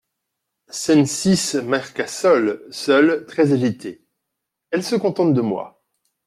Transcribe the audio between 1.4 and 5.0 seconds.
Marcassol, seul, très agité.— Elle se